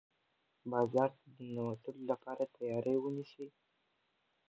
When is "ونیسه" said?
2.99-3.45